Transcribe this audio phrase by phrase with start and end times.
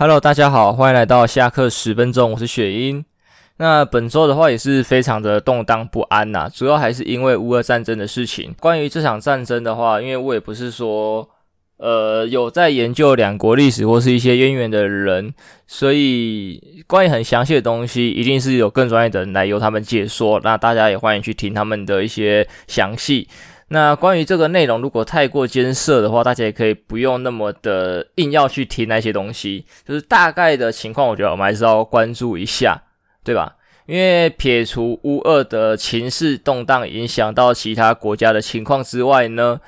[0.00, 3.04] Hello，大家好，欢迎来到下课十分钟，我是雪英。
[3.58, 8.54] 那本周的话也是非常的动荡不安呐、主要还是因为乌俄战争的事情。
[8.60, 11.28] 关于这场战争的话，因为我也不是说
[11.76, 15.34] 呃有在研究两国历史或是一些渊源的人，
[15.66, 20.40] 所以关于很详细的东西，一定是有更专业的人来由他们解说。
[20.42, 23.28] 那大家也欢迎去听他们的一些详细。
[23.72, 29.64] 那关于这个内容，如果太过艰涩的话，大家也可以不用那么的硬要去听那些东西。
[29.86, 32.82] 就是大概的情况，我觉得我们还是要关注一下，
[33.22, 33.54] 对吧？
[33.86, 39.60] 因为撇除乌俄的情势动荡影响到其他国家的情况之外呢，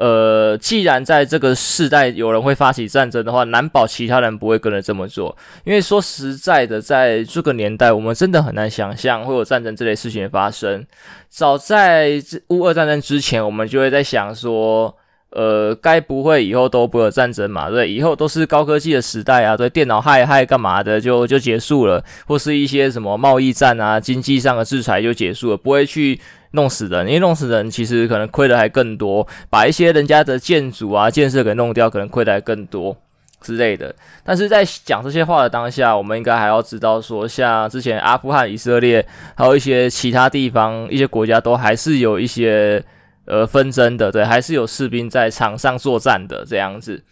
[0.00, 5.36] 呃，既然在这个世代有人会发起战争的话，难保其他人不会跟着这么做。
[5.64, 10.86] 因为说实在的，在这个年代，我们真的很难想象会有战争这类事情发生。
[11.28, 14.96] 早在乌俄战争之前，我们就会在想说，
[15.30, 17.68] 呃，该不会以后都不会有战争嘛？
[17.68, 26.20] 对，以后都是高科技的时代啊，对，电脑害害干嘛的就就结束了，或是一些什么贸易战啊、经济上的制裁就结束了，不会去。
[26.52, 32.96] 弄死人，因为弄死人其实可能亏的还更多，把一些人家的建筑啊、建设给弄掉，可能亏的还更多
[33.40, 33.94] 之类的。
[34.24, 42.82] 但是在讲这些话的当下，我们应该还要知道说，像之前阿富汗、以色列，还有一些其他地方、一些国家，都还是有一些
[43.26, 47.04] 呃纷争的，对，还是有士兵在场上作战的这样子。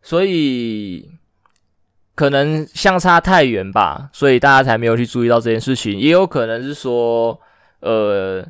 [0.00, 1.10] 所以
[2.14, 5.98] 可能相差太远吧，所以大家才没有去注意到这件事情。
[5.98, 7.38] 也有可能是说，
[7.80, 8.42] 呃。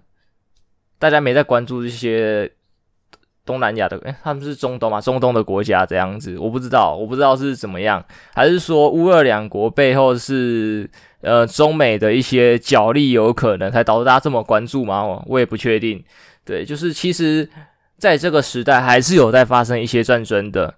[1.01, 2.49] 大家没在关注这些
[3.45, 5.01] 东南亚的，诶，他们是中东嘛？
[5.01, 10.89] 中东的国家这样子，我不知道，我不知道是怎么样，还是说乌俄两国背后是
[11.23, 15.21] 呃中美的一些角力有可能才导致大家这么关注吗？
[15.27, 16.05] 我也不确定。
[16.45, 17.49] 对，就是其实
[17.97, 20.75] 在这个时代还是有在发生一些战争的，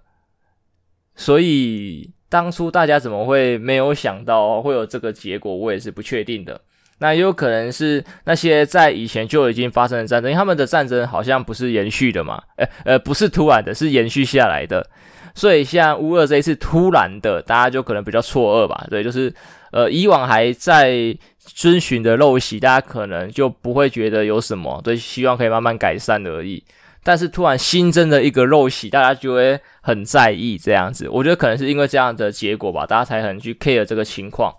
[1.15, 6.61] 所以当初大家怎么会没有想到会有这个结果，我也是不确定的。
[6.99, 14.87] 那也有可能是那些在以前就已经发生的战争，因为他们的战争好像不是延续的嘛，呃呃，不是突然的，是延续下来的。
[15.35, 18.85] 所以像乌俄这一次突然的，大家就可能比较错愕吧。
[18.89, 19.33] 对，就是
[19.71, 26.63] 呃以往还在遵循的陋习，大家可能就不会觉得有什么，对，希望可以慢慢改善而已。
[27.03, 31.09] 但是突然新增的一个陋习，大家就会很在意这样子。
[31.09, 34.53] 我觉得可能是因为这样的结果吧，大家才很去 care 这个情况。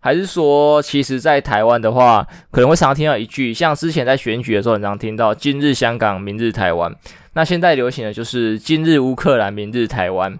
[0.00, 6.94] 还是说，其实，在台湾的话，可能会常常听到一句，像之前在选举的时候，很常听到“今日香港，明日台湾”。
[7.34, 10.38] 那现在流行的就是“今日乌克兰，明日台湾”。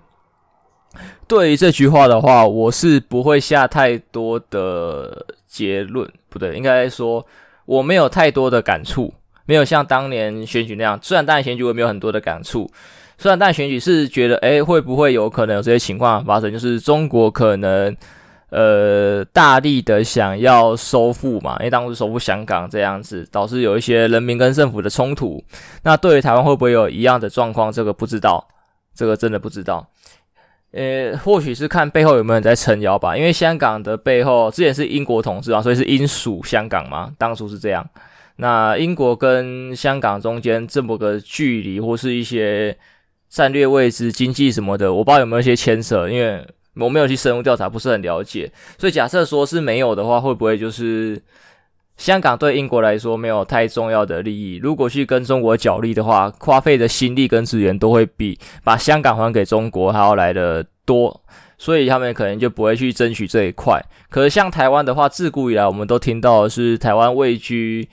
[1.26, 7.26] 对于这句话的话，我是不会下太多的结论，不对，应该说
[7.66, 9.12] 我没有太多的感触，
[9.44, 10.96] 没有像当年选举那样。
[11.02, 12.70] 虽然当年选举我没有很多的感触，
[13.18, 16.52] 虽然当年选举是觉得，诶，会不会有可能有这些情况发生？
[16.52, 17.94] 就是中国可能。
[18.50, 25.44] 呃，大力的想要收复嘛，因为当时收复香港这样子，导致有一些人民跟政府的冲突。
[25.82, 27.70] 那对于台湾会不会有一样的状况？
[27.70, 28.48] 这个不知道，
[28.94, 29.86] 这个真的不知道。
[30.72, 33.14] 呃，或许是看背后有没有人在撑腰吧。
[33.14, 37.86] 因为香港的背后之前是英国统治嘛，所以是英属香港嘛，当初是这样。
[38.36, 42.74] 那英国跟香港中间这么个距离，或是一些
[43.28, 46.42] 战略位置、经济什么的，我不知道有没有一些牵扯，因为。
[46.78, 51.20] 我没有去深入调查，不是很了解，所以假设说是没有的话，会不会就是
[51.96, 54.60] 香港对英国来说没有太重要的利益？
[54.62, 61.20] 如果去跟中国角力的话，花费的心力跟资源都会比把香港还给中国还要来得多，
[61.58, 63.84] 所以他们可能就不会去争取这一块。
[64.08, 67.88] 可是像台湾的话，自古以来我们都听到的是台湾位居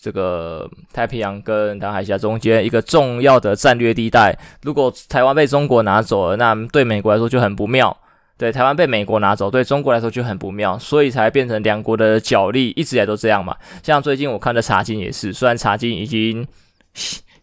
[0.00, 7.96] 这个太平洋跟南海峡中间一个重要的战略地带，如果台湾被中国拿走了，那对美国来说就很不妙。
[8.38, 13.56] 对，台湾被美国拿走，对中国来说就很不妙，所以才变成两国的角力，一直以来都这样嘛。
[13.82, 16.46] 像最近我看的《茶经》也是，虽然《茶经》已经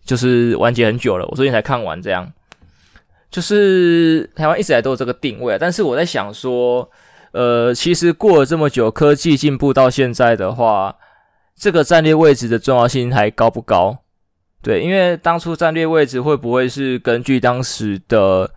[0.05, 2.31] 就是完结很久了，我最近才看完，这样
[3.29, 5.57] 就是台湾一直以来都有这个定位。
[5.59, 6.89] 但是我在想说，
[7.33, 10.95] 呃，其实过了这么久，科技进步到现在的话，
[11.59, 13.97] 这个战略位置的重要性还高不高？
[14.61, 18.49] 对，因为当初战略位置会不会是根据当时的？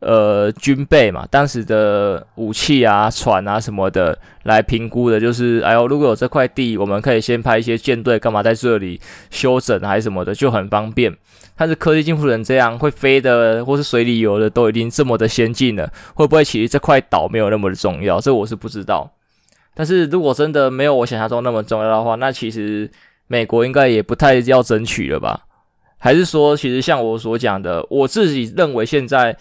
[0.00, 9.00] 呃，军备嘛，当时的武器啊、船啊什么的来评估的，就是哎呦，如果有这块地，我们可以先派一些舰队干嘛在这里
[9.30, 11.16] 休整还是什么的，就很方便。
[11.56, 18.20] 但是科技进步成这样，会飞的或是水里游的都已经这么的先进了，会不会其实这块岛没有那么的重要？
[18.20, 19.10] 这我是不知道。
[19.74, 22.90] 但是如果真的没有我想象中那么重要的话，那其实
[23.26, 25.46] 美国应该也不太要争取了吧？
[25.96, 29.34] 还是说，其实像我所讲的，我自己认为现在。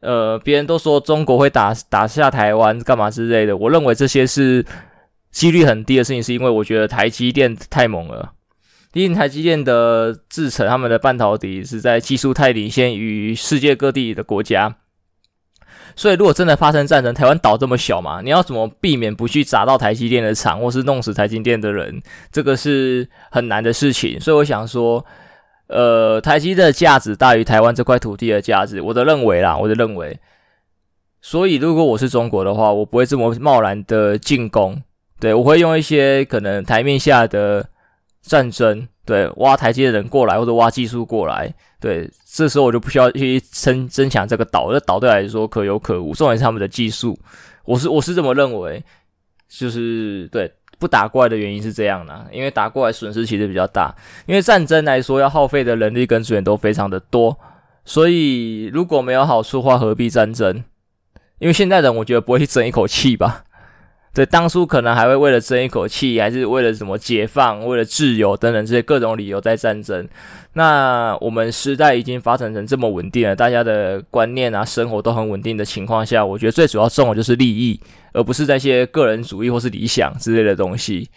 [0.00, 4.64] 呃，别人都说中国会打打下台湾干嘛之类的，我认为这些是
[5.30, 8.32] 几率很低的事情，是因为我觉得台积电太猛了。
[8.92, 14.74] 毕竟台积电的制程，他们的半导体是在技术太领先于世界各地的国家，
[15.94, 22.02] 所以如果真的发生战争，台湾岛这么小嘛，你要怎么避免不去砸到台积电的厂，或是弄死台积电的人？
[22.32, 24.18] 这个是很难的事情。
[24.18, 25.04] 所以我想说，
[25.70, 30.18] 呃，台积的价值大于台湾这块土地的价值，我的认为啦，我的认为。
[31.22, 34.82] 所以如果我是中国的话，我不会这么贸然的进攻，
[35.18, 37.66] 对，我会用一些可能台面下的。
[38.22, 41.50] 战争，对，挖台阶的人过来，或者挖技术过来，
[41.80, 47.18] 对，这时候我就不需要去争争抢这个岛，这岛对来说可有可无，重点是他们的技术，
[47.64, 48.84] 我是我是这么认为，
[49.48, 53.94] 就是对，不打过来的原因是这样的，因为打过来损失其实比较大，
[54.26, 57.38] 因为战争来说要耗费的人力跟资源都非常的多，
[57.84, 60.64] 所以如果没有好处的话，何必战争？
[61.38, 63.44] 因为现在人我觉得不会去争一口气吧。
[64.12, 70.08] 对，当初可能还会为了争一口气，还是为了什么解放、为了自由等等这些各种理由在战争。
[70.54, 77.80] 那我们时代已经发展成这么稳定了，大家的观念啊、生活都很稳定的情况下，我觉得最主要重的就是利益，
[78.12, 81.08] 而不是那些个人主义或是理想之类的东西。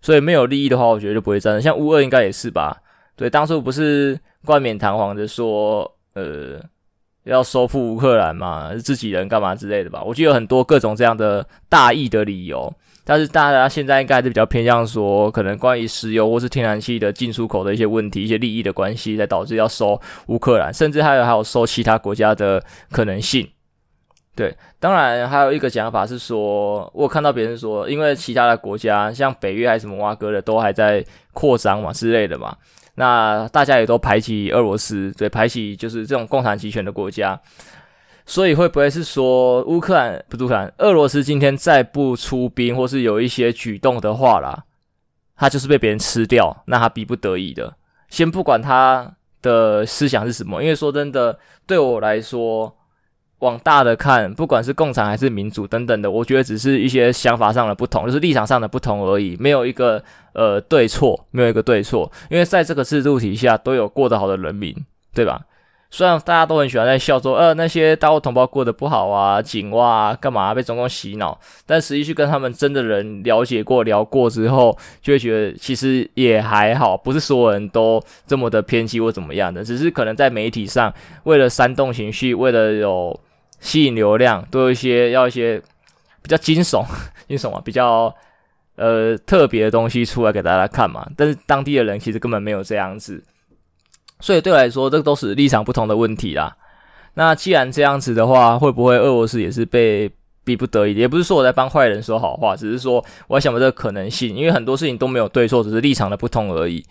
[0.00, 1.60] 所以没有利益的话，我觉得就不会战争。
[1.60, 2.82] 像乌俄应该也是吧？
[3.16, 6.60] 对，当初不是冠冕堂皇的说，呃。
[7.24, 10.02] 要收复乌克兰嘛，自己人干嘛之类的吧？
[10.02, 12.72] 我觉得有很多各种这样的大义的理由，
[13.04, 23.46] 但是大家现在应该还是比较偏向说，可能关于石油或是天然气的进出口的一些问题、一些利益的关系，才导致要收乌克兰，甚至还有还有收其他国家的可能性。
[24.36, 32.56] 对，当然还有一个讲法是说，我看到别人说，因为其他的国家像北约还是什么挖哥的，都还在扩张嘛之类的嘛。
[32.94, 37.38] 那大家也都排挤俄罗斯，对，排挤就是这种共产集权的国家，
[38.24, 44.64] 所以会不会是说乌克兰不乌克兰，俄罗斯今天再不出兵或是有一些举动的话啦，
[45.36, 47.74] 他就是被别人吃掉，那他逼不得已的。
[48.08, 49.12] 先不管他
[49.42, 52.74] 的思想是什么，因为说真的，对我来说。
[53.40, 60.02] 往大的看，不管是共产还是民主等等的，我觉得只是一些想法上的不同，就是立场上的不同而已，没有一个
[60.32, 64.74] 呃对错，没有一个对错，因为在这个制度底下都有过得好的人民，
[65.14, 65.42] 对吧？
[65.92, 80.94] 虽然大家都很喜欢在笑说，呃，那些大陆同胞过得不好啊，井蛙啊，干嘛被中共洗脑，但实际去跟他们真的人了解过、聊过之后，就会觉得其实也还好，不是所有人都这么的偏激或怎么样的，只是可能在媒体上
[81.24, 83.18] 为了煽动情绪，为了有。
[83.60, 85.62] 吸引流量，都有一些要一些
[86.22, 86.84] 比较惊悚、
[87.28, 88.12] 惊悚啊，比较
[88.76, 91.06] 呃特别的东西出来给大家看嘛。
[91.16, 93.22] 但是当地的人其实根本没有这样子，
[94.18, 96.56] 所以对我来说，这都是立场不同的问题啦。
[97.14, 100.10] 那既然这样子的话，会不会俄罗斯也是被
[100.44, 100.94] 逼不得已？
[100.94, 106.84] 也不是说我在帮坏人说好话，只是说我在想过这个可能性，因为很多事情都没有对错，只是立场的不同而已。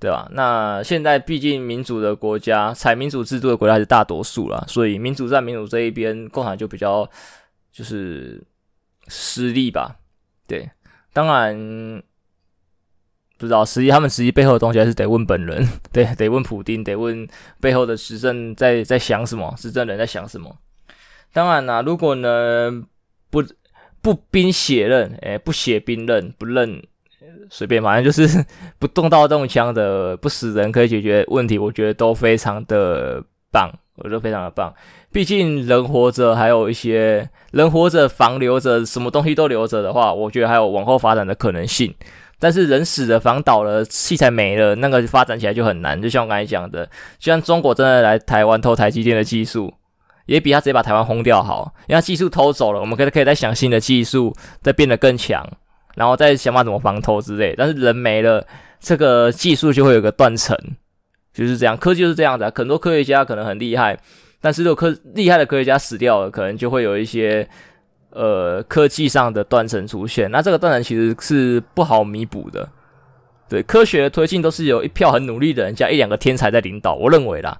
[0.00, 0.26] 对吧？
[0.32, 7.06] 那现在毕竟民主的国家，采民主制度的国家还是大多数啦，所以民主在民主这一边，共产就比较
[7.70, 8.42] 就是
[9.08, 9.96] 失利吧。
[10.46, 10.70] 对，
[11.12, 12.02] 当然
[13.36, 17.28] 不知道实际他们实际背后的东西，还是得问本人， 对，得问普丁，得问
[17.60, 20.56] 背后的执政在在想什么，执政人在想什么。
[21.32, 22.84] 当然啦，如果呢
[23.28, 23.44] 不
[24.00, 26.82] 不兵血刃，诶，不血兵刃，不认。
[27.50, 28.42] 随便，反正就是
[28.78, 34.72] 不动刀动枪的不死人可以解决问题，我觉得都非常的棒，我觉得非常的棒。
[35.12, 41.92] 毕竟人活着，还有一些人活着，房留着，什么东西都留着的话，我觉得还有往后发展的可能性。
[42.38, 46.00] 但是人死了，房倒了，器材没了，那个发展起来就很难。
[46.00, 46.86] 就像我刚才讲的，
[47.18, 49.74] 就像中国真的来台湾偷台积电的技术，
[50.24, 51.74] 也比他直接把台湾轰掉好。
[51.88, 55.46] 因为他技术偷走了，我们可以可以再想新的技术，再变得更强。
[55.94, 58.46] 然后再想办法怎么防偷之类，但是人没了，
[58.78, 60.56] 这个技术就会有个断层，
[61.34, 61.76] 就是这样。
[61.76, 63.98] 科技是这样子啊，很多科学家可能很厉害，
[64.40, 67.46] 但是如果科厉害的科学家死掉了，可能就会有一些
[68.10, 70.30] 呃科技上的断层出现。
[70.30, 72.68] 那这个断层其实是不好弥补的。
[73.48, 77.58] 对，科学的推进都是有一票很努力的人加一两个天才在领导，我认为啦，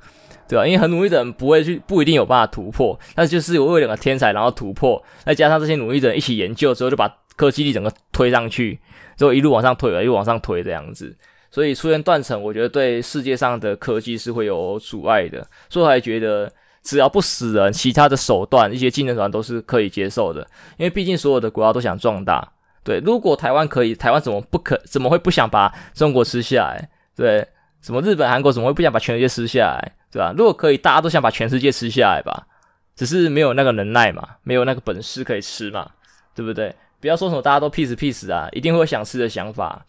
[0.48, 0.64] 对吧？
[0.64, 7.12] 因为很努力的人不会去，不一定有办法突破，但是就是有一两个天才然后突破，再加上这些努力的人一起研究之后，就把。
[7.40, 8.78] 科技力整个推上去，
[9.16, 11.16] 就一路往上推，一路往上推这样子，
[11.50, 15.46] 所以出现断层，我觉得对世界上的科技是会有阻碍的。
[15.70, 20.46] 所以我还觉得，只要不死人，其他的手段，一些技能手段都是可以接受的。
[20.76, 22.46] 因为毕竟所有的国家都想壮大。
[22.84, 24.78] 对，如果台湾可以，台湾怎么不可？
[24.84, 26.90] 怎么会不想把中国吃下来？
[27.16, 27.48] 对，
[27.80, 29.92] 什么日本、韩国怎么会不想把全世界吃下来？
[30.12, 30.34] 对吧？
[30.36, 32.46] 如果可以，大家都想把全世界吃下来吧，
[32.94, 35.90] 只是没有那个能耐嘛，没有那个本事可以吃嘛，
[36.34, 36.74] 对不对？
[37.00, 39.84] 不要说什么大家都 peace peace 啊，一定会有想吃的想法，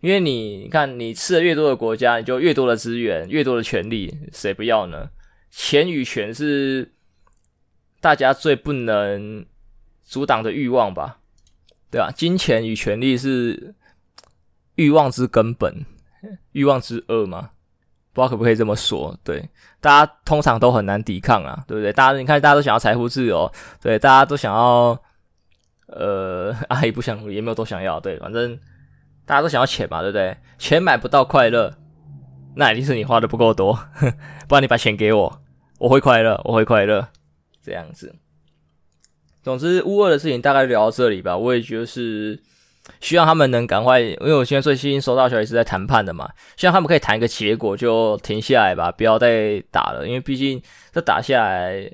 [0.00, 5.10] 因为你，你看你吃的越多的国家，你就越多的资源，越多的权利，谁不要呢？
[5.50, 6.92] 钱与权是
[8.00, 9.46] 大家最不能
[10.02, 11.18] 阻挡的欲望吧，
[11.90, 12.10] 对吧？
[12.10, 13.74] 金钱与权力是
[14.74, 15.84] 欲望之根本，
[16.52, 17.50] 欲望之恶嘛。
[18.12, 19.16] 不知道可不可以这么说？
[19.24, 19.48] 对，
[19.80, 21.92] 大家通常都很难抵抗啊，对不对？
[21.92, 23.50] 大家你看，大家都想要财富自由，
[23.82, 24.96] 对，大家都想要，
[25.86, 28.58] 呃， 阿姨不想，也没有都想要，对，反正
[29.24, 30.36] 大家都想要钱嘛，对不对？
[30.58, 31.74] 钱买不到快乐，
[32.56, 33.78] 那一定是你花的不够多，
[34.48, 35.42] 不然你把钱给我，
[35.78, 37.08] 我会快乐，我会快乐，
[37.62, 38.14] 这样子。
[39.42, 42.42] 总之，乌二的事情大概聊到这里吧，我也觉得是。
[43.00, 50.06] 希望他们能赶快，因为我现在最新收到消息是在谈判的嘛，希望他们可以谈一个结果，就停下来吧，不要再打了。
[50.06, 50.60] 因为毕竟
[50.92, 51.90] 这打下来，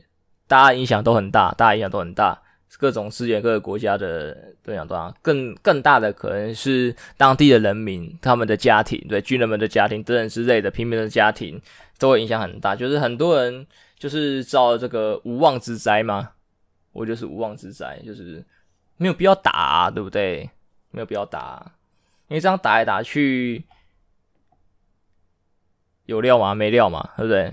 [0.49, 2.37] 大家影响都很大，大家影响都很大，
[2.81, 4.35] 各种资源、各个国家的
[4.67, 5.15] 影响都大。
[5.21, 11.61] 更更大的可能是当地的人民、他们的家庭，对军人们的家庭等等之类的平民的家庭，
[11.99, 12.75] 都会影响很大。
[12.75, 13.67] 就是很多人
[13.99, 16.31] 就是遭这个无妄之灾嘛，
[16.93, 18.43] 我就是无妄之灾，就是
[18.97, 20.49] 没有必要打啊，对不对？
[20.93, 21.73] 没有必要打，
[22.29, 23.63] 因为这样打来打去
[26.07, 26.55] 有料吗？
[26.55, 27.53] 没料嘛，对不对？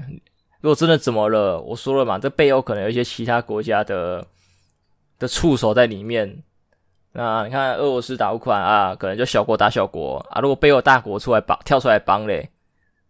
[0.62, 4.26] 如果真的怎么了，我说了嘛，这背后可能有一些其他国家的
[5.20, 6.44] 的触手在里面。
[7.14, 10.40] 那你看俄罗斯打乌克兰啊，可能就小国打小国啊。
[10.40, 12.48] 如果背后大国出来帮，跳出来帮嘞，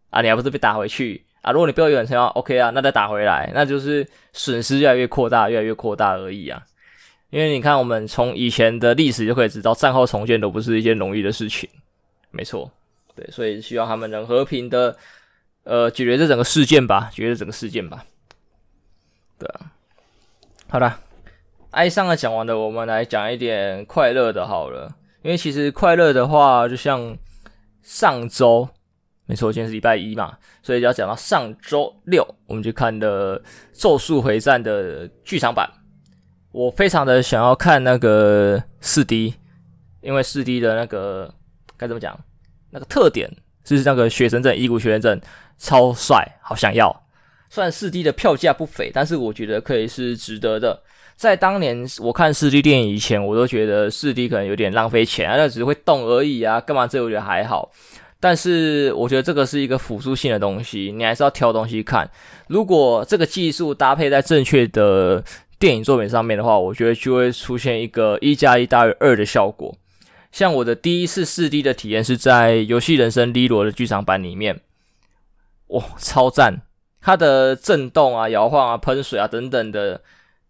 [0.10, 1.52] 啊，你还不是被打回去啊？
[1.52, 6.64] 如果你背后有人想要 OK 啊，那再打回来，那就是损失越来越扩大，越来越扩大而已啊。
[7.30, 11.70] 因为你看，我们从以前的历史就可以知道，战后重建都不是一件容易的事情。
[12.32, 12.72] 没错，
[13.14, 14.96] 对，所以希望他们能和平的，
[15.64, 18.06] 呃，解决这整个事件吧，解决这整个事件吧。
[19.38, 19.72] 对啊，
[20.70, 20.98] 好啦，
[21.72, 24.96] 哀伤的讲完了，我们来讲一点快乐的，好了。
[25.24, 27.18] 因为其实快乐的话，就像
[27.82, 28.70] 上周，
[29.26, 33.40] 没错，今天是礼拜一嘛，所以要讲到上周六，我们就看的
[33.74, 35.70] 《咒术回战》的剧场版。
[36.52, 39.36] 我非常的想要看那个四 D，
[40.02, 41.32] 因为四 D 的那个
[41.76, 42.18] 该怎么讲，
[42.72, 43.30] 那个特点
[43.64, 45.22] 就是那个血神阵、伊古雪神阵
[45.58, 47.06] 超帅，好想要。
[47.50, 50.82] 虽然四 D 的票价不菲，但是我觉得可以是值得的。
[51.18, 56.88] 在当年我看四 D 电影以前，我都觉得四 D 可能有点浪费钱啊，那只会动而已啊，干嘛？
[56.88, 57.70] 这我觉得还好。
[58.20, 62.10] 但是我觉得这个是一个辅助性的东西，你还是要挑东西看。
[62.48, 65.24] 如果这个技术搭配在正确的。
[65.60, 69.76] 电影作品上面的话，我觉得就会出现一个一加一大于二的效果。
[70.32, 74.62] 像我的第一次四 D 的体验是在《游戏人生 L 罗》的剧场版里面，
[75.70, 76.62] 哇，超赞！
[77.02, 80.02] 它的震动啊、摇晃啊、喷水啊等等的，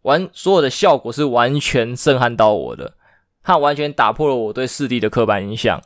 [0.08, 2.94] 完所有的效果是完全震撼到我的。
[3.44, 5.82] 它完全打破了我对四 D 的刻板印象，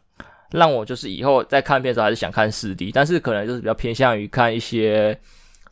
[0.51, 5.20] 让我就是以后在看片的时候还是想看四 D，但是可能就是比较偏向于看一些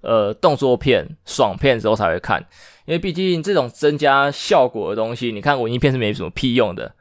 [0.02, 2.40] 呃动作片、爽片之后才会看。
[2.86, 6.92] 因为毕竟这种增加效果的东西，你看文艺片是没什么屁用的。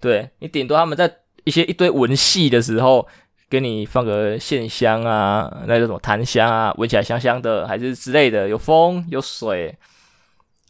[0.00, 1.10] 对，你顶多他们在
[1.44, 3.06] 一些一堆文戏的时候，
[3.48, 9.74] 给你放个线香啊，那叫什么檀香啊，闻起来香香的，还是之类的，有风有水，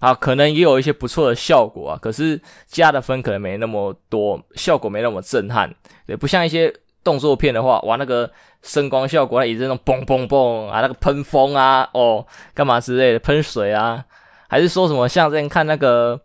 [0.00, 1.98] 啊，可能也有一些不错的效果啊。
[2.00, 5.74] 可是加的分可能没那么多，效果没那么震撼。
[6.06, 6.72] 对，不像一些
[7.02, 8.30] 动作片的话，哇，那个
[8.62, 14.04] 声光效果，也是那种嘣嘣嘣啊，那个喷风啊，哦，干嘛之类的，喷水啊。
[14.48, 16.16] 还是说什么像之前看那个《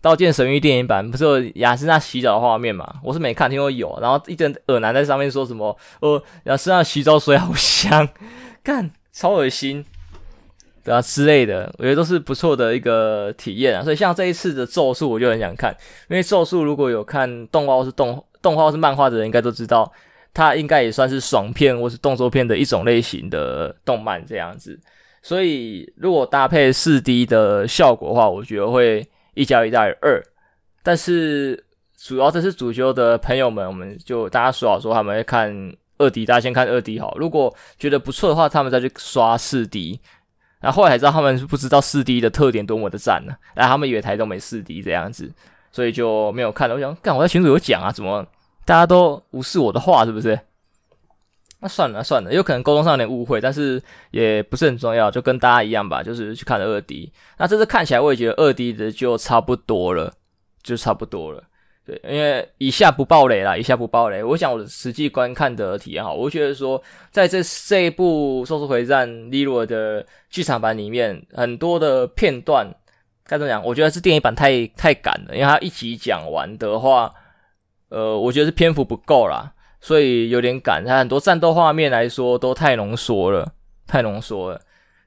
[0.00, 2.94] 刀剑神域》电影版，不是有亚丝娜洗澡的画面嘛？
[3.02, 3.98] 我是没看，听说有。
[4.00, 8.08] 然后一阵恶男在上面说什么：“呃，亚丝娜洗澡水好香，
[8.62, 9.84] 干超恶心，
[10.84, 13.82] 对啊之类的。”我觉得都是不错的一个体验啊。
[13.82, 15.76] 所以像这一次的咒术，我就很想看，
[16.08, 19.92] 因为咒术如果有看动画或是动动画或是漫画的人，应该都知道，
[20.32, 24.78] 它应该也算是爽片或是动作片的一种类型的动漫这样子。
[25.22, 30.22] 所以，如果搭配四 D 的效果的话，我觉得会一加一大于二。
[30.82, 31.62] 但是，
[31.98, 35.54] 主要这次主修的朋友们，我们就大家说好说他们会看
[35.98, 37.14] 二 D，大家先看二 D 好。
[37.18, 40.00] 如果觉得不错的话，他们再去刷四 D。
[40.60, 45.32] 然后后来才知道他们是不知道四 D 的特点多么的赞呢，然后他们以为台中没四 D 这样子，
[45.72, 46.74] 所以就没有看了。
[46.74, 48.26] 我想，干，我在群组有讲啊，怎么
[48.64, 50.38] 大家都无视我的话，是不是？
[51.62, 57.12] 那算了算了，有可能沟通上有点误会，但是也不是很重要，就跟大家一样吧，就是去看了二 D。
[57.36, 60.12] 那这次看起来，我也觉得二 D 的就差不多了，
[60.62, 61.42] 就差不多了。
[61.84, 64.22] 对，因为以下不爆雷啦，以下不爆雷。
[64.22, 72.66] 我想我实际观看的体验哈，我觉得说，在这这一部《咒术回战》利罗的剧场版里面，很多的片段
[73.24, 73.64] 该怎么讲？
[73.64, 77.10] 我觉得是电影版太太赶了，因为它一集讲完的话，
[77.88, 80.84] 呃，我觉得是篇幅不够啦，所以有点赶。
[80.84, 83.52] 它很多战斗画面来说都太浓缩了，
[83.86, 84.60] 太浓缩了。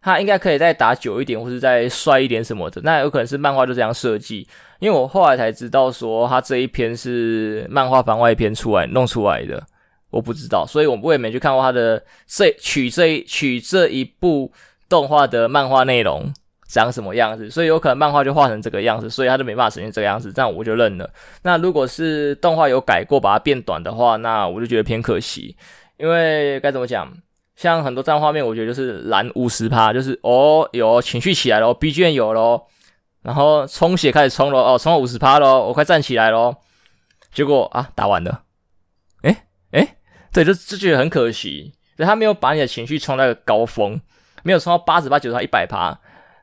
[0.03, 2.81] 他应该可以再打久一点，或是再帅一点什么的。
[2.83, 4.45] 那有可能是漫画就这样设计，
[4.79, 9.63] 因为我后来才知道说他这一篇是漫画番外篇出来弄出来的，
[10.09, 14.51] 我不知道，所以我我也没去看过他的这取这取这一部
[14.89, 16.31] 动画的漫画内容
[16.67, 21.09] 长什么样子，所以有可能漫画就画成这个样子，所以他就没办法呈现这个样子，这样我就认了。
[21.43, 25.55] 那如果是动画有改过，把它变短的话，那我就觉得偏可惜，
[25.97, 27.09] 因为该怎么讲？
[27.55, 32.67] 像很多战画面，我觉得就是蓝五十趴，就是哦有情绪起来了，BGM 有咯，
[33.21, 36.57] 然后充血开始充咯，哦充了五十趴咯，我快站起来咯。
[37.31, 38.43] 结果啊打完了，
[39.23, 39.37] 诶
[39.71, 39.95] 诶，
[40.31, 43.99] 对，就就觉得很可惜，对，他没有把你的情绪冲到个高峰，
[44.43, 45.99] 没有冲到八十趴、九十趴、一百趴，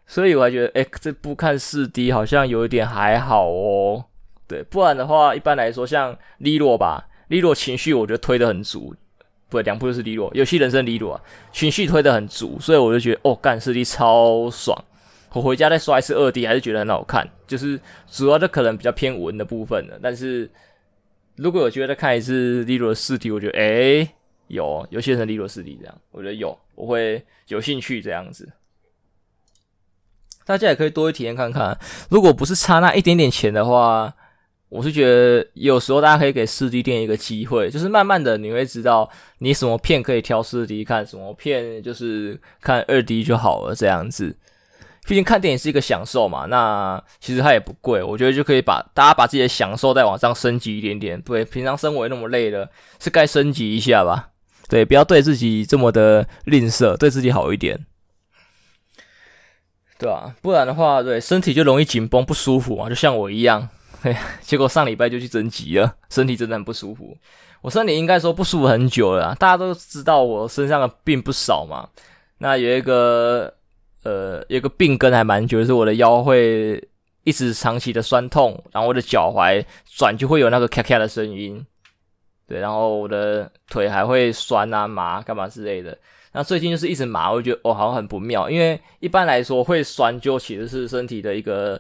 [0.07, 4.05] 所以我还觉得诶这部看四 D 好像有一点还好哦，
[4.49, 8.95] 对，不然的话一般来说像利落吧，利落情绪我觉得推得很足。
[9.51, 11.21] 不对，两部都是利落，游戏人生利落啊，
[11.53, 14.79] 情绪推得很足，所以我就觉得哦，干四 D 超爽。
[15.33, 17.29] 我回家再刷一次二 D，还是觉得很好看。
[17.49, 17.79] 就是
[18.09, 20.49] 主要的可能比较偏文的部分的，但是
[21.35, 24.09] 如果有机会再看一次利落的四 D，我觉得诶
[24.47, 28.49] 有游戏人生利落四 D 这样，我觉得有，我会有兴趣这样子。
[30.47, 31.77] 大家也可以多去体验看看，
[32.09, 34.15] 如果不是差那一点点钱的话。
[34.71, 44.37] 我是觉得有时候大家可以给四 D 电一个机会，就是慢慢的你会知道你什么片可以挑四 D 看，什么片就是看二 D 就好了这样子。
[45.07, 51.21] 毕竟看电影是一个享受嘛，那其实它也不贵，我觉得就可以把大家把自己的享受再往上升级一点点。
[51.23, 54.29] 对，平常生活那么累了，是该升级一下吧？
[54.69, 57.87] 对，不要对自己这么的吝啬，对自己好一点，
[59.99, 63.69] 对啊，不然的话，对身体就容易紧绷不舒服嘛，就像我一样。
[64.03, 67.17] 嘿， 结果上礼拜就去增肌了，身体真的很不舒服。
[67.61, 71.87] 我身体应该说不舒服很久了，大家都知道我身上的病不少嘛。
[72.39, 73.53] 那有一个
[74.03, 76.83] 呃，有一个病根还蛮久，就是我的腰会
[77.25, 81.63] 一直长期的酸痛，然后我的脚踝转就会有那个咔咔的声音，
[82.49, 85.97] 对，然后我的腿还会酸啊麻干嘛之类的。
[86.33, 91.79] 那最近就是一直麻，我觉得哦好像很不妙，因为一般来说会酸就其实是身体的一个。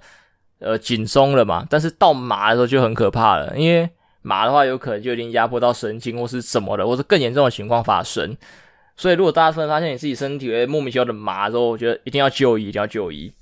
[0.60, 3.88] 呃，紧松了嘛，但是到麻的时候就很可怕了，因为
[4.22, 8.36] 麻的话有可能就已经压迫到神经或是什么的，或是更严重的情况发生。
[8.96, 13.32] 所以如果大家突然发现你自己身体会莫名其妙的麻的时候，我觉得一定要就医，一定要就医。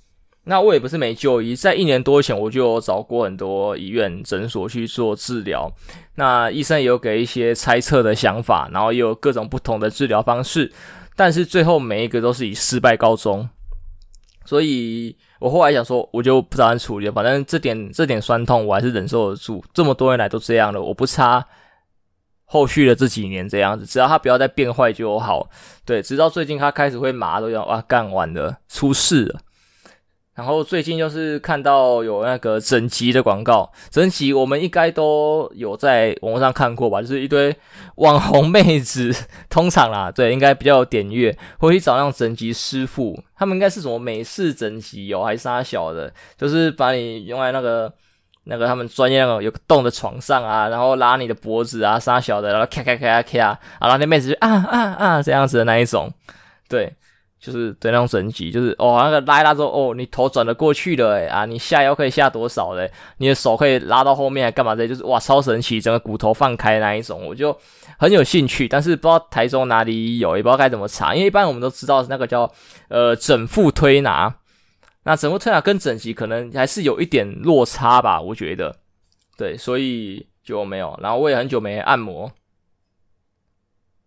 [0.45, 5.71] 那我也不是没就医，在一年多前我就有找过很多医院诊所去做治疗，
[6.15, 10.73] 那医生也有给一些猜测的想法，然后也有各种不同的治疗方式，
[11.17, 13.47] 但是最后每一个都是以失败告终。
[14.47, 19.65] 所以我后来想说，我就不打算处理了，反正这点这点酸痛我还是忍受得住。
[19.73, 21.45] 这么多年来都这样了，我不差
[22.45, 25.49] 后续的这几年这样子，只要他不要再变坏就好。
[25.85, 29.41] 对，直到最近他开始会麻，都要啊干完了，出事了。
[30.39, 37.03] 然后最近就是看到有那个整集的广告，整集我们应该都有在网络上看过吧？
[37.03, 37.53] 就是一堆
[37.97, 39.13] 网红妹子，
[39.51, 47.93] 通常啦，对，应该比较有点阅，会去找那种整集师傅，他们应该是什么美式整集哦，还是啥小的，就是把你用在那个
[48.47, 56.09] 那个他们专业那种有个洞的床上啊，然后拉你的脖子啊，啥小的，然后咔咔咔咔咔，啊，然后那妹子就啊啊啊这样子的那一种，
[56.69, 56.95] 对。
[57.41, 62.91] 就是对那种整集，就是哦，那个拉一拉之后，哦，你头转得过去了，诶啊，你下腰可以下多少嘞？
[63.19, 64.89] 你的手可以拉到后面，干嘛的？
[64.89, 67.57] 就是哇，超神奇，整个骨头放开那一种，我就
[67.97, 68.67] 很有兴趣。
[68.67, 71.15] 但是不知道台中哪里有，也不知道该怎么查。
[71.15, 72.51] 因为一般我们都知道那个叫
[72.89, 74.35] 呃整腹推拿，
[75.05, 78.75] 那整复推拿跟整集可能还是有一点落差吧，我觉得。
[79.37, 80.99] 对，所以就没有。
[81.01, 82.29] 然后我也很久没按摩。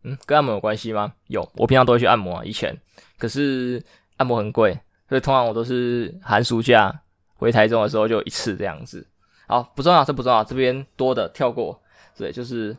[0.03, 1.13] 嗯，跟按摩有关系吗？
[1.27, 2.75] 有，我平常都会去按摩，以前。
[3.17, 3.81] 可是
[4.17, 4.73] 按摩很贵，
[5.07, 7.01] 所以通常我都是寒暑假
[7.35, 9.05] 回台中的时候就一次这样子。
[9.47, 11.79] 好，不重要，这不重要，这边多的跳过。
[12.17, 12.75] 对，就是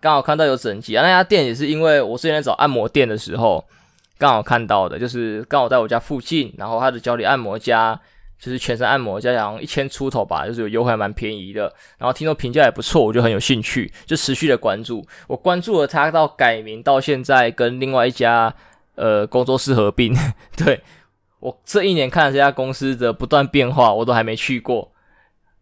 [0.00, 3.64] 刚好看到有整集啊，那家店也是因为我之前在找按摩店的时候
[4.18, 8.00] 刚好看到的，就是刚好在我家附近，然后他的脚底按摩家
[8.42, 11.72] 就是全身按摩加好像一千出头吧，就是有优惠还蛮便宜的。
[11.96, 15.06] 然后听说评价也不错，我就很有兴趣，就持续的关注。
[15.28, 18.52] 我关注了他到改名到现在跟另外一家。
[18.94, 20.14] 呃，工作室合并，
[20.54, 20.78] 对，
[21.40, 24.92] 我这一年看这家公司的不断变化，我都还没去过。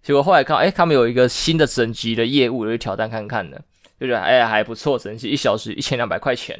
[0.02, 3.62] 结果后来看，哎，他们有一个新的整集的业务，我就挑战看看的，
[4.00, 6.58] 就觉得哎还不错，整集一小时一千两百块钱，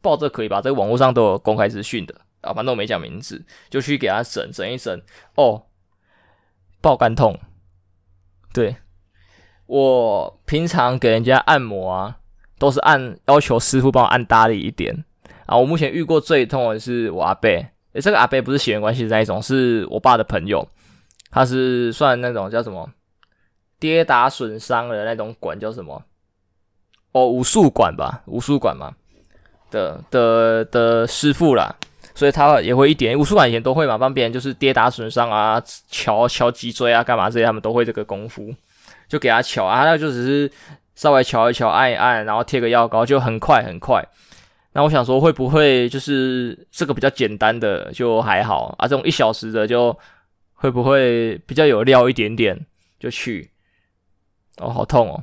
[0.00, 0.62] 报这可以吧？
[0.62, 2.14] 这个网络上都有公开资讯的
[2.44, 5.00] 啊，反正我没讲名字，就去给他整整一整，
[5.34, 5.66] 哦，
[6.80, 7.38] 爆肝痛。
[8.52, 8.76] 对，
[9.66, 12.18] 我平常给人家按摩啊，
[12.58, 15.04] 都是按要求师傅帮我按大力一点
[15.46, 15.56] 啊。
[15.56, 20.68] 我目前遇过最痛的是我阿伯，诶，这个阿伯不是血缘关系的那一种，是我爸的朋友。
[21.30, 22.88] 他是算那种叫什么
[23.80, 26.04] 跌打损伤的那种馆叫什么？
[27.10, 28.94] 哦，武术馆吧，武术馆嘛
[29.70, 31.74] 的的的师傅啦，
[32.14, 38.54] 所以他也会一点武术馆以前都会嘛，帮别人就是跌打损伤啊，敲敲脊椎啊，干嘛这些他们都会这个功夫，
[39.08, 40.50] 就给他敲啊，那就只是
[40.94, 44.02] 稍微敲一敲，按一按，然后贴个药膏，就很快很快。
[44.72, 48.88] 那我想说，会不会就是这个比较简单的就还好啊？
[48.88, 49.96] 这种一小时的就。
[50.56, 52.58] 会不会比较有料一点点
[52.98, 53.50] 就去？
[54.56, 55.22] 哦，好痛哦！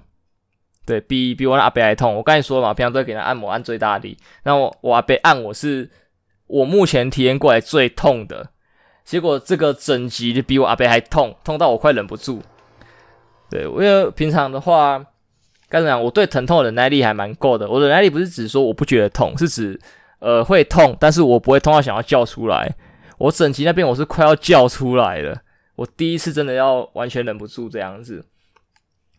[0.86, 2.14] 对，比比我那阿伯还痛。
[2.14, 4.16] 我刚才说了嘛，平常都会给他按摩按最大力。
[4.44, 5.90] 那我我阿伯按我是
[6.52, 8.50] 我目前体验过来最痛的。
[9.04, 12.42] 结果这个整集就比我阿伯还痛，痛到我快忍不住。
[13.50, 15.04] 对，因为平常的话，
[15.68, 16.02] 该怎么讲？
[16.02, 17.68] 我对疼痛忍耐力还蛮够的。
[17.68, 19.80] 我的忍耐力不是指说我不觉得痛，是指
[20.20, 22.74] 呃会痛，但是我不会痛到想要叫出来。
[23.18, 25.42] 我整集那边我是快要叫出来了，
[25.76, 28.24] 我第一次真的要完全忍不住这样子。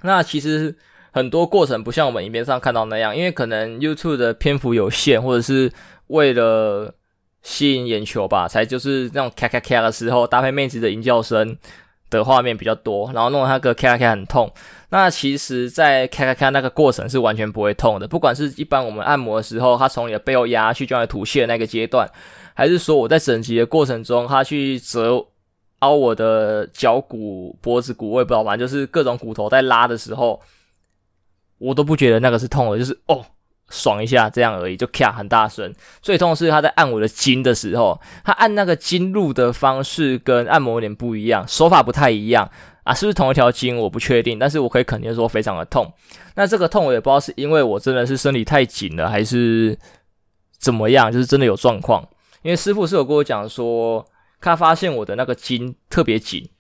[0.03, 0.75] 那其实
[1.13, 5.71] 很多过程不像我们影片上看到那样，因为可能 YouTube 的篇幅有限，或者是
[6.07, 6.95] 为了
[7.43, 11.57] 吸引眼球吧，才就是那种咔咔咔的时候搭配妹子的淫叫声
[12.11, 14.53] 的画面比较多，然后弄得那个咔咔咔很痛。
[14.91, 22.11] 那其实，在咔咔咔那个过程是完全不会痛的，不管是一般我们按摩的时候，它从你的背后压去，就在吐血的那个阶段。
[22.55, 25.25] 还是说我在整集的过程中，他去折
[25.79, 30.39] 凹我的脚骨、脖子骨，我也不知道，反正就是各种骨头在拉的时候，
[31.57, 33.25] 我都不觉得那个是痛的，就是哦，
[33.73, 35.75] 爽一下这样而已，就咔很大声。
[36.03, 42.49] 最痛是他在按我的筋的时候，他按那个筋路的方式跟按摩有点不一样，手法不太一样
[42.85, 45.91] 啊，是不是同一条筋我不确定，但是我可以肯定说非常的痛。
[46.35, 49.79] 那这个痛我也不知道是因为我真的是身体太紧了，还是
[50.59, 52.07] 怎么样，就是真的有状况。
[52.43, 54.05] 因为师傅是有跟我讲说，
[54.41, 56.51] 他发现我的那个筋特别紧，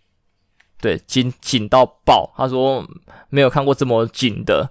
[0.80, 2.32] 对，紧紧到爆。
[2.36, 2.86] 他说
[3.28, 4.70] 没有看过这么紧的，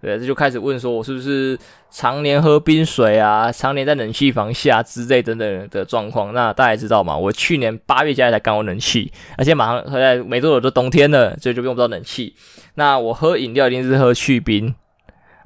[0.00, 1.58] 对，这就开始问说我是不是
[1.90, 6.32] 常年喝冰水啊，常年在冷气房下之类等等的状况。
[6.32, 7.16] 那大家知道吗？
[7.16, 12.34] 我去年八月家里才刚有冷气，而且马上回来没多久就冬天了，所以就用不到冷气。
[12.76, 14.74] 那我喝饮料一定是喝去冰。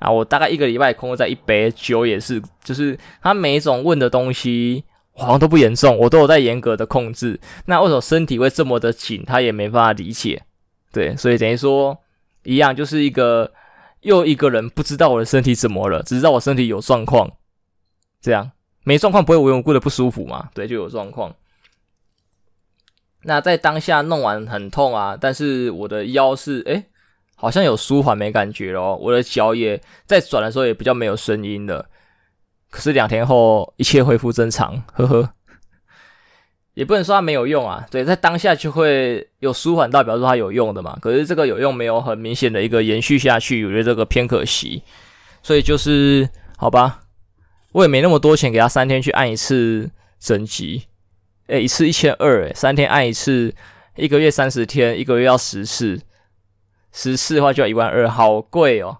[0.01, 4.85] 啊，我大概一个礼拜空在一杯酒也是，就是他每一种问的东西
[5.17, 7.40] 好像都不严重，我都有在严格的控制。
[7.67, 10.43] 那为什么身体会这么的紧，他也没办法理解。
[10.93, 11.97] 对，所以等于说
[12.43, 13.51] 一样，就是一个
[14.05, 17.31] 又一个人不知道我的身体怎么了，只知道我身体有状况。
[18.21, 18.53] 这样
[18.85, 20.49] 没状况不会无缘无故的不舒服嘛？
[20.55, 21.35] 对，就有状况。
[23.23, 26.85] 那在当下弄完很痛啊，但是我的腰是诶。
[27.37, 31.85] 好像有舒缓没感觉咯，我的脚也在转的时候也比较没有声音了。
[32.71, 35.35] 可是两天后一切恢复正常，呵呵，
[36.75, 37.87] 也不能说它没有用啊。
[37.91, 40.99] 对，在当下就会有舒缓到，表示说它有用的嘛。
[41.01, 44.83] 可是这个有用没有很明显的一个延续下去，我觉得这个偏可惜。
[45.43, 47.01] 所以就是好吧，
[47.73, 50.85] 我也没那么多钱给他三天去按一次整集，
[51.49, 53.55] 诶，一次一千二，诶，三天按一次，
[53.97, 56.01] 一个月三十天，一个月要十次。
[56.97, 58.99] 十次的话就要一万二，好贵哦，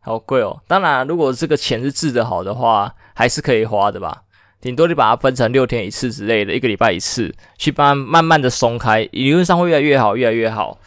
[0.00, 0.60] 好贵哦。
[0.66, 4.24] 当然，如果这个钱是治得好的话，还是可以花的吧。
[4.60, 10.78] 顶多你把它分成六天一次之类的，一个礼拜一次，去帮慢慢的松开，理论上会越来越好，越来越好。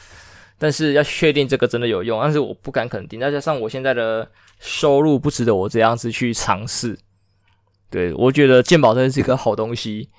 [0.57, 3.19] 但是要确定这个真的有用，但是我不敢肯定。
[3.19, 4.29] 再加上我现在的
[4.59, 6.97] 收入不值得我这样子去尝试。
[7.89, 10.09] 对，我觉得健保真的是一个好东西。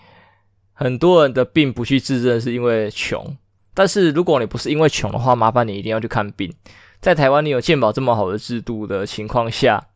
[0.72, 3.36] 很多人的病不去治，真的是因为穷。
[3.74, 6.50] 但是如果你不是因为穷的话，麻烦你一定要去看病。
[7.00, 9.88] 在台湾，你有健保这么好的制度的情况下，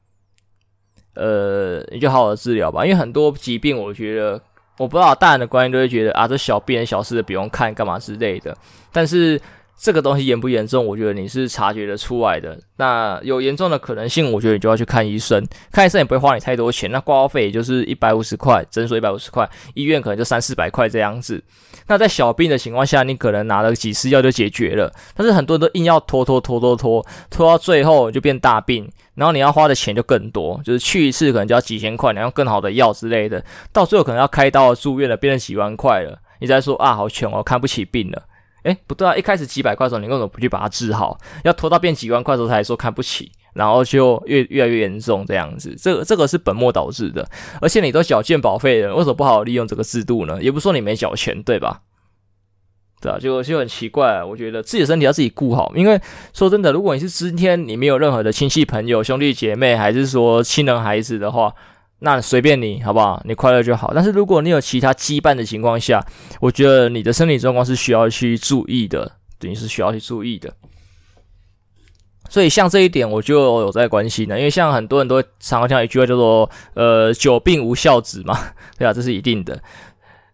[1.15, 2.85] 呃，你就好好的治疗吧。
[2.85, 4.41] 因为很多疾病，我觉得
[4.79, 8.57] 我不知道大人的观念都会觉得啊，这小病小事的不用看，干嘛之类的。
[8.93, 9.41] 但是
[9.77, 12.59] 这个东西严不严重，我觉得你是察觉得出来的。
[12.77, 15.47] 那有严重的可能性，我觉得你就要去看医生。
[15.71, 21.43] 看医生也不会花你太多钱，那挂号费也就是一百五十块，诊所一百五十块，医院可能就三四百块这样子。
[21.87, 24.91] 那在小病的情况下，你可能拿了几次药就解决了。
[25.15, 36.19] 但是很多人都硬要拖拖拖拖拖，拖到最后就变大病，然后你要花的钱就更多，就是去一次可能就要几千块，你要更好的药之类的，到最后可能要开刀住院了，变成几万块了。
[36.41, 38.23] 你再说啊，好穷哦，看不起病了。
[38.65, 41.19] 诶，不对啊，一开始几百块的时候，你为什么不去把它治好？
[41.45, 45.75] 要拖到变几万块的时候才说看不起，然后就越越来越严重这样子。
[45.79, 47.29] 这个这个是本末倒置的。
[47.61, 50.43] 而且你都缴健保费了，为什么不好好利用这个制度呢？
[50.43, 51.83] 也不说你没缴钱，对吧？
[53.01, 54.25] 对啊，就就很奇怪啊。
[54.25, 56.01] 我觉得自己的身体要自己顾好，因为
[56.33, 61.55] 说真的，如果你是今天你没有任何的亲戚朋友、兄弟姐妹，还是说亲人孩子的话。
[62.05, 63.21] 那随便你好不好？
[63.25, 63.91] 你快乐就好。
[63.95, 66.05] 但是如果你有其他羁绊的情况下，
[66.39, 70.53] 我觉得你的身体状况是需要去注意的，等于是需要去注意的。
[72.29, 78.39] 所以像这一点，我就有在关心的，因为像很多人都常常讲一句话叫做“呃，久病无孝子”嘛，
[78.77, 79.63] 对啊，这是一定的。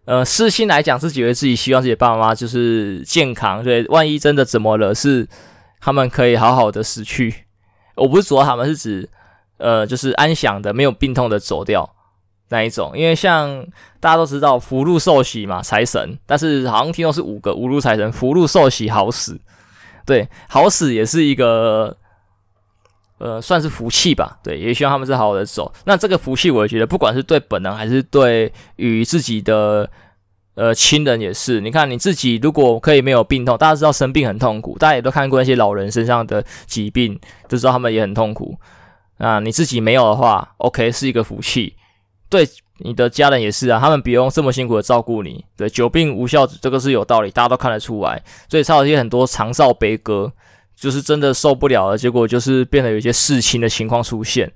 [0.03, 5.25] 呃，私心来讲，是觉得自己希望自己爸妈妈就是健康，对，万一真的怎么了，是
[5.79, 7.45] 他们可以好好的死去。
[7.95, 9.09] 我不是说他们是指。
[9.61, 11.87] 呃，就是安详的，没有病痛的走掉
[12.49, 12.91] 那一种。
[12.95, 13.63] 因为像
[13.99, 19.39] 大家都知道福禄寿喜嘛，财神，但是好像听说是五个五路财神，福禄寿喜好死，
[20.03, 21.95] 对，好死也是一个
[23.19, 24.39] 呃，算是福气吧。
[24.43, 25.71] 对，也希望他们是好好的走。
[25.85, 29.87] 那这个福气，我觉得不管是对本人还是对于自己的
[30.55, 31.61] 呃亲人也是。
[31.61, 38.57] 你看你自己如果可以没有病痛，大家知道生病很痛苦，大家也都看过那些老人身上的疾病，就知道他们也很痛苦。
[39.21, 41.75] 啊，你自己没有的话，OK，是一个福气，
[42.27, 42.43] 对
[42.79, 45.45] 你的家人也是啊，他们不用这么辛苦的照顾你。
[45.55, 48.19] 对，久病无孝子，这个是有道理，大家都看得出来。
[48.49, 50.33] 所以才有一些很多长少悲歌，
[50.75, 54.51] 就是真的受不了了，结果就是变得有一些事情的情况出现。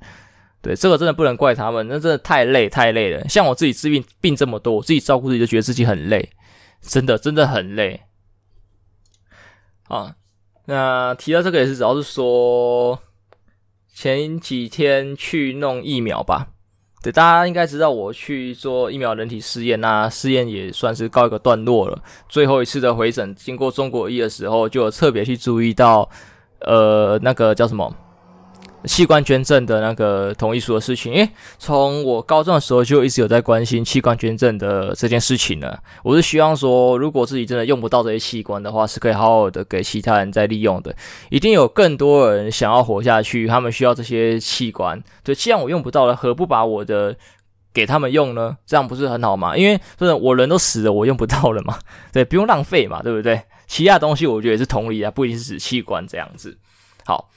[0.63, 3.29] 对，这个真的不能怪他们，那真的太累太累了。
[3.29, 6.27] 像我自己治病病这么多，我自己照顾自己就觉得自己很累，
[6.81, 8.01] 真的真的很累。
[9.89, 10.15] 啊，
[10.65, 12.99] 那提到这个也是主要是说。
[13.95, 16.49] 前几天去弄疫苗吧，
[17.01, 21.97] 对，大家应该知道我去做疫苗人体试验，那试验也算是告一个段落了。
[22.27, 26.09] 最后一次的回诊，经过中国医的时候，就有特别去注意到，
[26.59, 27.95] 呃，那个叫什么？
[28.85, 35.79] 器官捐赠的那个同意书的事情，诶，从我高中的时候就一直有在关心器官捐赠的这件事情了。
[36.03, 40.95] 我是希望说，如果自己真的用不到这些器官的话，是可以好好的给其他人再利用的。
[41.29, 45.01] 一定有更多人想要活下去，他们需要这些器官。
[45.23, 47.15] 对，既然我用不到了，何不把我的
[47.73, 48.57] 给他们用呢？
[48.65, 49.57] 这样不是很好吗？
[49.57, 51.77] 因为真的我人都死了，我用不到了嘛。
[52.13, 53.41] 对，不用浪费嘛，对不对？
[53.67, 56.57] 其他东西我觉得也是同理啊，不一定是指器官这样子。
[57.05, 57.29] 好。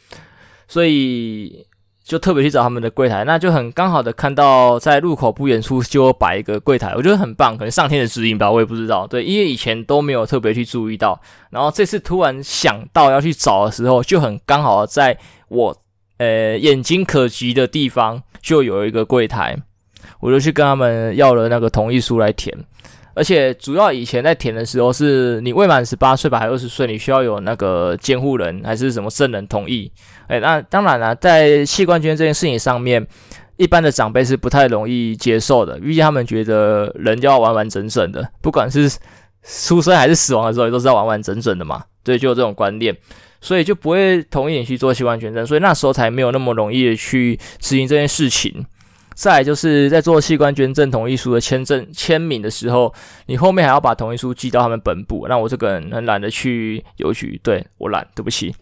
[0.68, 1.66] 所以
[2.04, 9.07] 就特别去找他们的柜台，那就很刚好的看到在路口不远处就摆一个柜台，我觉得很棒，可能上天的指引吧，我也不知道。
[9.07, 15.76] 对，因为以前都没有特别去注意到，然后这次突然想到要去找的时候，就很刚好在我
[16.18, 19.57] 呃眼睛可及的地方就有一个柜台，
[20.20, 22.57] 我就去跟他们要了那个同意书来填。
[23.18, 29.90] 而且主要以前在填的时候，是你未满十八岁吧，还二十岁，你需要有那个监护人还是什么证人同意。
[30.28, 33.04] 哎，那当然了，在器官捐这件事情上面，
[33.57, 38.88] 一般的长辈是不太容易接受的，毕竟他们觉得人就要完完整整的，不管是
[39.42, 41.83] 出生还是死亡的时候，也都是要完完整整的嘛。
[42.04, 42.96] 对，就有这种观念，
[43.40, 48.64] 所以就不会同意你去做器官捐赠，所以那时候才没有那么容易的去执行这件事情。
[49.18, 52.94] 再就是在做器官捐赠同意书的签证签名的时候，
[53.26, 55.26] 你后面还要把同意书寄到他们本部。
[55.28, 58.54] 那我这个人很懒得去邮局，对，我懒，对不起，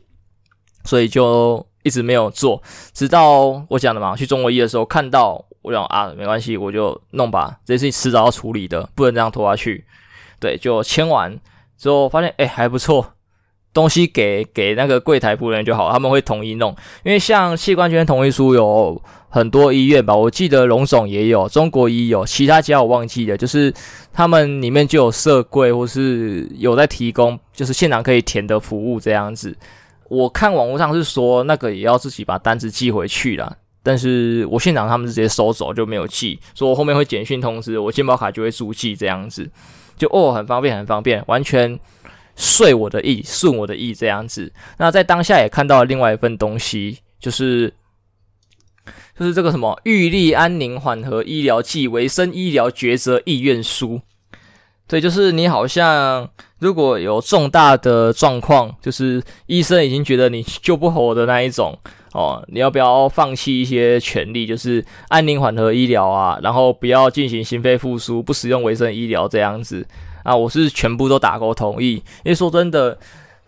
[0.84, 2.62] 所以就一直没有做。
[2.94, 9.84] 直到我讲的嘛，去中国医的时候看到，我讲啊，没关系，我就弄吧，这件事情迟早要处理的，不能这样拖下去。
[10.40, 11.38] 对，就签完
[11.76, 13.12] 之后发现，哎，还不错，
[13.76, 16.74] 东西给给那个柜台服务人员就好，他们会统一弄。
[17.04, 19.00] 因为像器官捐同意书有。
[19.28, 23.36] 很多医院吧，我记得龙总也有，中国医有，其他家我忘记了。
[23.36, 23.70] 就是
[24.10, 29.54] 他们里面就有设柜，或是有在提供，就是现场可以填的服务这样子。
[30.08, 39.46] 我看网络上是说那个也要自己把单子寄回去啦，但是我现场他们是直接收走，就没有寄，说我后面会简讯通知，我健保卡就会注记这样子，
[39.98, 41.78] 就哦很方便很方便，完全
[42.36, 44.52] 遂我的意，顺我的意这样子。
[44.78, 47.72] 那在当下也看到了另外一份东西，就是。
[49.18, 53.98] 就是这个什么预立安宁缓和医疗暨维生医疗抉择意愿书，
[54.86, 61.76] 对，就是你好像如果有重大的状况，就是医生已经觉得你救不活的那一种
[62.12, 69.86] 哦，你要不要放弃一些权利，就是安宁缓和医疗啊，然后不要进行心肺复苏，不使用维生医疗这样子
[70.26, 72.98] 啊，我是全部都打勾同意，因为说真的。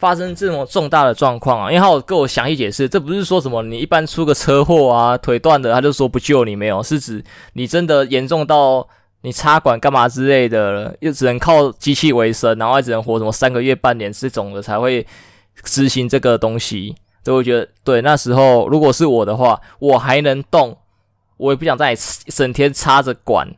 [0.00, 7.20] 发生这种重大的状况啊，因为他有跟我详细解释，这不是说什么你一般出个车祸啊，腿断的，他就说不救你没有，是指
[7.54, 8.86] 你真的严重到
[9.22, 15.04] 你插管干嘛之类的，又只能靠机器维生，然后还只能活什么三个月、半年这种的才会
[15.64, 16.94] 执行这个东西。
[17.24, 20.78] 所以我觉得，对那时候如果是我的话，我还能动，
[21.38, 21.96] 我也不想再
[22.28, 23.48] 整天插着管，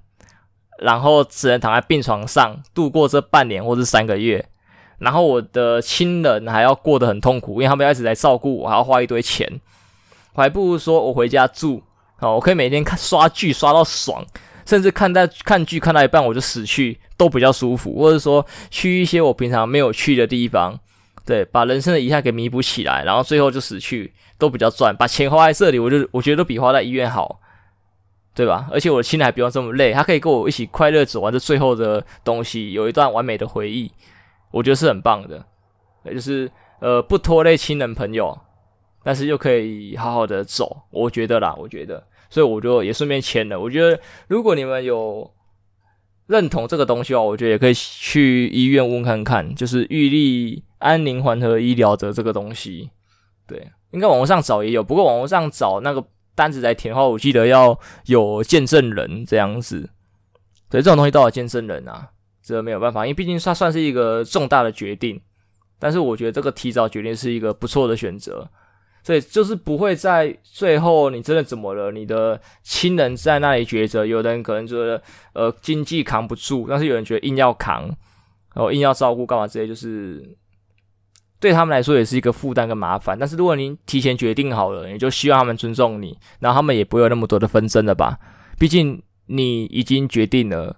[0.81, 4.45] 然后只能躺在病床上度过这半年或是三个月，
[4.99, 9.61] 然后我的亲人还要过得很痛苦，因为他们要一直在照顾我，还要花一堆钱，
[10.35, 11.83] 我还不如说我回家住，
[12.19, 14.25] 哦，我可以每天看刷剧刷到爽。
[14.67, 20.79] 甚至看到看剧看到一半我就死去都比较舒服，或者说去一些我平常没有去的地方，
[21.27, 27.41] 对，把人生的遗憾给弥补起来，然后最后就死去都比较赚，把钱花在这里，我就我觉得都比花在医院好，
[28.41, 28.67] 对吧？
[28.73, 33.93] 而且我的亲人还不用这么累，他可以跟我一起快乐走完这最后的东西，有一段完美的回忆，
[34.51, 35.45] 我觉得是很棒的，
[36.07, 36.51] 也就是
[36.81, 38.35] 呃不拖累亲人朋友，
[39.05, 42.03] 但是又可以好好的走，我觉得啦，我觉得。
[42.31, 43.61] 所以我就也顺便签了。
[43.61, 45.31] 我觉得如果你们有
[46.29, 52.89] 认同这个东西的话，我觉得也可以去医院问看看，就是玉立安宁缓和医疗的这个东西。
[53.47, 56.03] 对，应该网络上找也有，不过网络上找那个
[56.41, 59.91] 单子来填后，我记得要有见证人这样子。
[60.71, 62.09] 对，这种东西都有见证人啊，
[62.43, 65.21] 这没有办法，因为毕竟它算是一个重大的决定。
[65.79, 68.49] 但是我觉得这个提早决定是一个不错的选择。
[69.03, 75.03] 所以就是不会在最后你真的怎么了，你的亲人在那里抉择，有的人可能觉得
[75.35, 77.85] 呃经济扛不住，但是有人觉得硬要扛，
[78.55, 80.23] 然后硬要照顾干嘛之类，就是
[81.41, 83.19] 对他们来说也是一个负担跟麻烦。
[83.19, 88.19] 但是如果您提前决定好了，你就希望他们尊重你，然后他们也不会有那么多的纷争了吧？
[88.59, 90.77] 毕竟你已经决定了，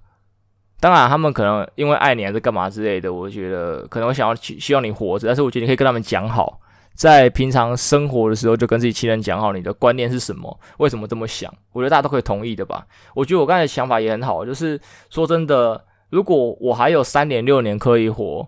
[0.81, 6.61] 当然他们可能因为爱你还是干嘛之类的，我觉得可能会想要希望你活着，但是我觉得你可以跟他们讲好。
[6.95, 11.51] 在平常生活的时候，就跟自己亲人讲好你的观念是什么，为什么这么想？
[11.73, 12.87] 我觉得大家都可以同意的吧。
[13.15, 18.47] 我觉得我刚才的想法也很好，就是说真的，如果我还有三年六年可以活，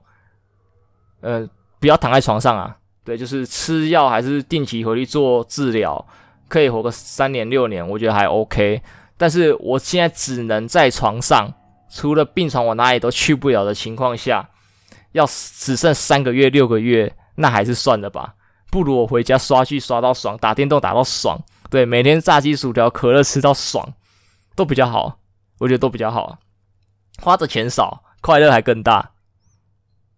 [1.22, 1.48] 呃，
[1.80, 6.06] 不要躺在床上啊，对，就是吃药还是定期回去做治疗，
[6.48, 8.82] 可以活个三年六年，我觉得还 OK。
[9.16, 11.52] 但是我现在只能在床上，
[11.90, 14.48] 除了病床我哪里都去不了的情况下，
[15.12, 17.14] 要只剩三个月六个月。
[17.36, 18.34] 那还是算了吧，
[18.70, 21.36] 不如我回家刷剧刷到爽，打电动打到爽，
[21.68, 23.92] 对，每天炸鸡薯条可乐吃到爽，
[24.54, 25.18] 都比较好，
[25.58, 26.38] 我觉得都比较好，
[27.20, 29.13] 花的钱少，快乐还更大。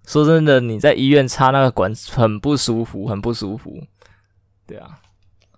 [0.06, 3.78] 说真的，你在医院插那个管很不舒服，很不舒服，
[4.66, 4.98] 对啊，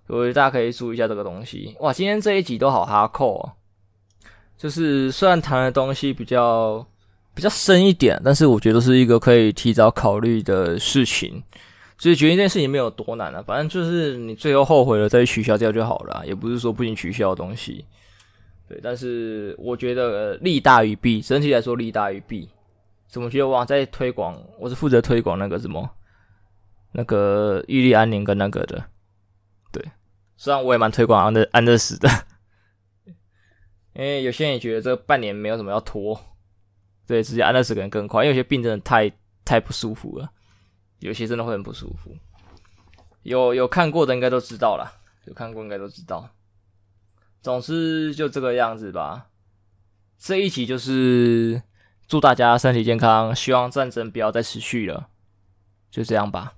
[0.06, 1.76] 所以大家可以注意一下这个东西。
[1.78, 3.52] 哇，今天这一集都好哈扣哦，
[4.56, 6.84] 就是虽然谈的东西比较。
[7.34, 11.40] 比较深一点，但是我觉得是一个可以提早考虑的事情。
[11.96, 17.84] 所以决定这件事情没有多难啊，反正就是你最后后悔了再取消掉就好了，也不是说不行取消的东西。
[18.68, 22.48] 对，但是我觉得利大于弊，整体来说利大于弊。
[23.08, 24.40] 怎么觉得我在推广？
[24.58, 25.90] 我是负责推广那个什么，
[26.92, 28.84] 那个玉立安宁跟那个的。
[29.72, 29.82] 对，
[30.36, 32.08] 虽然我也蛮推广安乐安乐死的，
[33.94, 36.20] 因为有些人也觉得这半年没有什么要拖。
[37.06, 39.10] 对，直接安乐死可能更快，因为有些病真的太
[39.42, 40.30] 太不舒服了，
[40.98, 42.14] 有些真的会很不舒服。
[43.22, 44.92] 有有看过的应该都知道啦，
[45.24, 46.28] 有看过应该都知道。
[47.40, 49.28] 总之就这个样子吧。
[50.18, 51.62] 这一集就是
[52.08, 55.08] 祝大家身体健康，希望战争不要再持续了。
[55.90, 56.54] 就这样吧。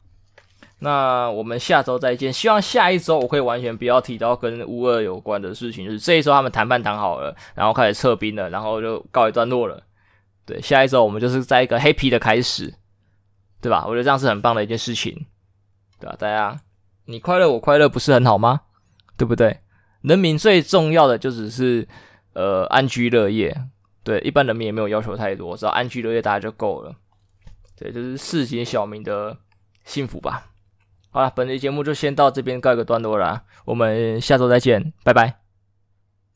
[0.78, 2.32] 那我们下周再见。
[2.32, 9.82] 希望下一周我可以完全不要提到跟乌俄有关的事情，就是这一周他们谈判谈好了，然后开始撤兵了，然后就告一段落了。
[10.46, 12.74] 对，下一周我们就是在一个 happy 的开始，
[13.60, 13.84] 对吧？
[13.86, 15.26] 我觉得这样是很棒的一件事情，
[15.98, 16.16] 对吧？
[16.18, 16.60] 大家，
[17.04, 18.62] 你快乐我快乐，不是很好吗？
[19.16, 19.60] 对不对？
[20.00, 21.86] 人民最重要的就只是
[22.32, 23.54] 呃安居乐业，
[24.02, 26.94] 对，一般人民也没有要求太多，只要安居乐业大家就够了。
[27.76, 29.36] 对，就是市井小民的
[29.84, 30.46] 幸福吧。
[31.10, 35.49] 好了，本期节目就先到这边告一个段落了，我们下周再见，拜拜。